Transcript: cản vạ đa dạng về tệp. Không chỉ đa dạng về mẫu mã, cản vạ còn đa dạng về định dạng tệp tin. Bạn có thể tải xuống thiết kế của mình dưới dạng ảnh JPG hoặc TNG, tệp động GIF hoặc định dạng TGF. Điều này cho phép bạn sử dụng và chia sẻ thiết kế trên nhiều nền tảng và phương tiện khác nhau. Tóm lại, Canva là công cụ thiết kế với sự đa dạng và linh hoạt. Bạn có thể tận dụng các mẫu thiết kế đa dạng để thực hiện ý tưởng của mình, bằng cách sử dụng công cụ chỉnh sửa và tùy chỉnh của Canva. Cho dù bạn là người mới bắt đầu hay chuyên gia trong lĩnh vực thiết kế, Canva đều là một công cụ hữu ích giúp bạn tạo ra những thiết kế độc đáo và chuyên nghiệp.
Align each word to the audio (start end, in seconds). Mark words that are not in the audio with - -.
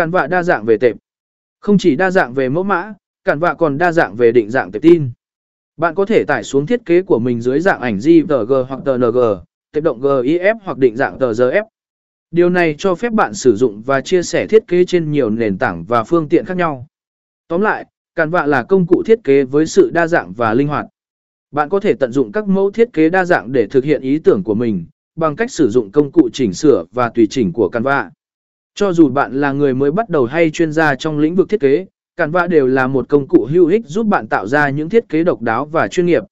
cản 0.00 0.10
vạ 0.10 0.26
đa 0.26 0.42
dạng 0.42 0.64
về 0.64 0.76
tệp. 0.80 0.96
Không 1.60 1.78
chỉ 1.78 1.96
đa 1.96 2.10
dạng 2.10 2.34
về 2.34 2.48
mẫu 2.48 2.62
mã, 2.62 2.94
cản 3.24 3.38
vạ 3.38 3.54
còn 3.54 3.78
đa 3.78 3.92
dạng 3.92 4.16
về 4.16 4.32
định 4.32 4.50
dạng 4.50 4.72
tệp 4.72 4.82
tin. 4.82 5.10
Bạn 5.76 5.94
có 5.94 6.04
thể 6.04 6.24
tải 6.24 6.44
xuống 6.44 6.66
thiết 6.66 6.84
kế 6.84 7.02
của 7.02 7.18
mình 7.18 7.40
dưới 7.40 7.60
dạng 7.60 7.80
ảnh 7.80 7.98
JPG 7.98 8.64
hoặc 8.64 8.80
TNG, 8.84 9.18
tệp 9.72 9.84
động 9.84 10.00
GIF 10.00 10.54
hoặc 10.64 10.78
định 10.78 10.96
dạng 10.96 11.18
TGF. 11.18 11.64
Điều 12.30 12.50
này 12.50 12.74
cho 12.78 12.94
phép 12.94 13.12
bạn 13.12 13.34
sử 13.34 13.56
dụng 13.56 13.82
và 13.82 14.00
chia 14.00 14.22
sẻ 14.22 14.46
thiết 14.46 14.66
kế 14.68 14.84
trên 14.84 15.10
nhiều 15.10 15.30
nền 15.30 15.58
tảng 15.58 15.84
và 15.84 16.04
phương 16.04 16.28
tiện 16.28 16.44
khác 16.44 16.56
nhau. 16.56 16.86
Tóm 17.48 17.60
lại, 17.60 17.86
Canva 18.14 18.46
là 18.46 18.62
công 18.62 18.86
cụ 18.86 19.02
thiết 19.06 19.18
kế 19.24 19.44
với 19.44 19.66
sự 19.66 19.90
đa 19.90 20.06
dạng 20.06 20.32
và 20.32 20.54
linh 20.54 20.68
hoạt. 20.68 20.86
Bạn 21.50 21.68
có 21.68 21.80
thể 21.80 21.94
tận 21.94 22.12
dụng 22.12 22.32
các 22.32 22.48
mẫu 22.48 22.70
thiết 22.70 22.92
kế 22.92 23.08
đa 23.08 23.24
dạng 23.24 23.52
để 23.52 23.66
thực 23.66 23.84
hiện 23.84 24.02
ý 24.02 24.18
tưởng 24.18 24.42
của 24.44 24.54
mình, 24.54 24.86
bằng 25.16 25.36
cách 25.36 25.50
sử 25.50 25.70
dụng 25.70 25.90
công 25.90 26.12
cụ 26.12 26.28
chỉnh 26.32 26.52
sửa 26.52 26.84
và 26.92 27.08
tùy 27.08 27.26
chỉnh 27.26 27.52
của 27.52 27.68
Canva. 27.68 28.10
Cho 28.74 28.92
dù 28.92 29.08
bạn 29.08 29.40
là 29.40 29.52
người 29.52 29.74
mới 29.74 29.90
bắt 29.90 30.08
đầu 30.08 30.24
hay 30.24 30.50
chuyên 30.50 30.72
gia 30.72 30.94
trong 30.94 31.18
lĩnh 31.18 31.34
vực 31.34 31.48
thiết 31.48 31.60
kế, 31.60 31.86
Canva 32.16 32.46
đều 32.46 32.66
là 32.66 32.86
một 32.86 33.08
công 33.08 33.28
cụ 33.28 33.48
hữu 33.50 33.66
ích 33.66 33.86
giúp 33.86 34.06
bạn 34.06 34.28
tạo 34.28 34.46
ra 34.46 34.70
những 34.70 34.88
thiết 34.88 35.08
kế 35.08 35.24
độc 35.24 35.42
đáo 35.42 35.66
và 35.66 35.88
chuyên 35.88 36.06
nghiệp. 36.06 36.22